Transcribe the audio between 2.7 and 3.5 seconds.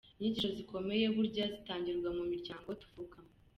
tuvukamo.